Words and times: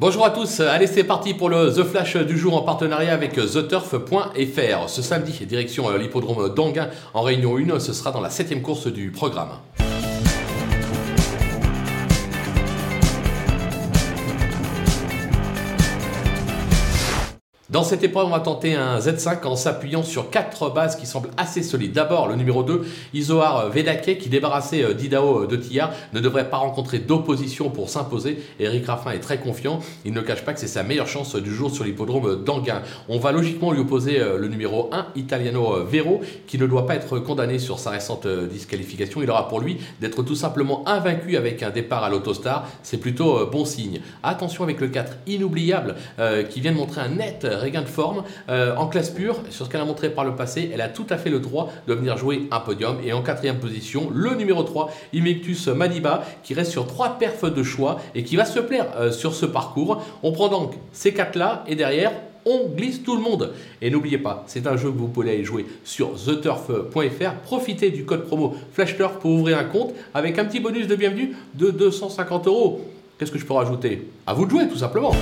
Bonjour 0.00 0.24
à 0.24 0.30
tous, 0.30 0.60
allez 0.60 0.86
c'est 0.86 1.04
parti 1.04 1.34
pour 1.34 1.50
le 1.50 1.70
The 1.70 1.84
Flash 1.84 2.16
du 2.16 2.38
jour 2.38 2.56
en 2.56 2.62
partenariat 2.62 3.12
avec 3.12 3.34
TheTurf.fr. 3.34 4.88
Ce 4.88 5.02
samedi, 5.02 5.44
direction 5.44 5.94
l'hippodrome 5.94 6.54
d'Anguin 6.54 6.88
en 7.12 7.20
Réunion 7.20 7.58
1, 7.58 7.78
ce 7.80 7.92
sera 7.92 8.10
dans 8.10 8.22
la 8.22 8.30
septième 8.30 8.62
course 8.62 8.86
du 8.86 9.10
programme. 9.10 9.50
Dans 17.70 17.84
cette 17.84 18.02
épreuve, 18.02 18.26
on 18.26 18.30
va 18.30 18.40
tenter 18.40 18.74
un 18.74 18.98
Z5 18.98 19.46
en 19.46 19.54
s'appuyant 19.54 20.02
sur 20.02 20.28
quatre 20.28 20.70
bases 20.70 20.96
qui 20.96 21.06
semblent 21.06 21.30
assez 21.36 21.62
solides. 21.62 21.92
D'abord, 21.92 22.26
le 22.26 22.34
numéro 22.34 22.64
2, 22.64 22.84
Isoar 23.14 23.70
Vedake, 23.70 24.18
qui 24.18 24.28
débarrassé 24.28 24.82
euh, 24.82 24.92
d'Idao 24.92 25.44
euh, 25.44 25.46
de 25.46 25.54
Tillard, 25.54 25.92
ne 26.12 26.18
devrait 26.18 26.50
pas 26.50 26.56
rencontrer 26.56 26.98
d'opposition 26.98 27.70
pour 27.70 27.88
s'imposer. 27.88 28.42
Eric 28.58 28.86
Raffin 28.86 29.12
est 29.12 29.20
très 29.20 29.38
confiant. 29.38 29.78
Il 30.04 30.12
ne 30.14 30.20
cache 30.20 30.44
pas 30.44 30.52
que 30.52 30.58
c'est 30.58 30.66
sa 30.66 30.82
meilleure 30.82 31.06
chance 31.06 31.36
du 31.36 31.54
jour 31.54 31.70
sur 31.70 31.84
l'hippodrome 31.84 32.42
d'Anguin. 32.42 32.82
On 33.08 33.20
va 33.20 33.30
logiquement 33.30 33.70
lui 33.70 33.82
opposer 33.82 34.18
euh, 34.18 34.36
le 34.36 34.48
numéro 34.48 34.90
1, 34.92 35.06
Italiano 35.14 35.84
Vero, 35.84 36.22
qui 36.48 36.58
ne 36.58 36.66
doit 36.66 36.88
pas 36.88 36.96
être 36.96 37.20
condamné 37.20 37.60
sur 37.60 37.78
sa 37.78 37.90
récente 37.90 38.26
disqualification. 38.26 39.22
Il 39.22 39.30
aura 39.30 39.46
pour 39.46 39.60
lui 39.60 39.78
d'être 40.00 40.24
tout 40.24 40.34
simplement 40.34 40.82
invaincu 40.88 41.36
avec 41.36 41.62
un 41.62 41.70
départ 41.70 42.02
à 42.02 42.10
l'autostar. 42.10 42.68
C'est 42.82 42.98
plutôt 42.98 43.46
bon 43.46 43.64
signe. 43.64 44.00
Attention 44.24 44.64
avec 44.64 44.80
le 44.80 44.88
4, 44.88 45.18
inoubliable, 45.28 45.94
qui 46.50 46.60
vient 46.60 46.72
de 46.72 46.76
montrer 46.76 47.02
un 47.02 47.10
net 47.10 47.46
regain 47.60 47.82
de 47.82 47.88
forme 47.88 48.24
euh, 48.48 48.74
en 48.76 48.86
classe 48.86 49.10
pure. 49.10 49.36
Sur 49.50 49.66
ce 49.66 49.70
qu'elle 49.70 49.80
a 49.80 49.84
montré 49.84 50.10
par 50.10 50.24
le 50.24 50.34
passé, 50.34 50.70
elle 50.72 50.80
a 50.80 50.88
tout 50.88 51.06
à 51.10 51.16
fait 51.16 51.30
le 51.30 51.40
droit 51.40 51.70
de 51.86 51.94
venir 51.94 52.16
jouer 52.16 52.48
un 52.50 52.60
podium. 52.60 52.98
Et 53.04 53.12
en 53.12 53.22
quatrième 53.22 53.58
position, 53.58 54.10
le 54.12 54.34
numéro 54.34 54.62
3, 54.62 54.90
Imictus 55.12 55.68
Madiba, 55.68 56.24
qui 56.42 56.54
reste 56.54 56.72
sur 56.72 56.86
trois 56.86 57.18
perfs 57.18 57.52
de 57.52 57.62
choix 57.62 58.00
et 58.14 58.24
qui 58.24 58.36
va 58.36 58.44
se 58.44 58.60
plaire 58.60 58.86
euh, 58.96 59.12
sur 59.12 59.34
ce 59.34 59.46
parcours. 59.46 60.02
On 60.22 60.32
prend 60.32 60.48
donc 60.48 60.74
ces 60.92 61.12
quatre-là 61.12 61.64
et 61.66 61.76
derrière, 61.76 62.12
on 62.44 62.68
glisse 62.68 63.02
tout 63.02 63.16
le 63.16 63.22
monde. 63.22 63.52
Et 63.82 63.90
n'oubliez 63.90 64.18
pas, 64.18 64.44
c'est 64.46 64.66
un 64.66 64.76
jeu 64.76 64.90
que 64.90 64.96
vous 64.96 65.08
pouvez 65.08 65.30
aller 65.30 65.44
jouer 65.44 65.66
sur 65.84 66.12
theturf.fr. 66.14 67.34
Profitez 67.44 67.90
du 67.90 68.04
code 68.04 68.24
promo 68.24 68.54
FlashTurf 68.72 69.18
pour 69.18 69.32
ouvrir 69.32 69.58
un 69.58 69.64
compte 69.64 69.94
avec 70.14 70.38
un 70.38 70.44
petit 70.44 70.60
bonus 70.60 70.86
de 70.86 70.96
bienvenue 70.96 71.36
de 71.54 71.70
250 71.70 72.46
euros. 72.46 72.80
Qu'est-ce 73.18 73.30
que 73.30 73.38
je 73.38 73.44
peux 73.44 73.54
rajouter? 73.54 74.08
À 74.26 74.32
vous 74.32 74.46
de 74.46 74.50
jouer 74.50 74.68
tout 74.68 74.78
simplement. 74.78 75.12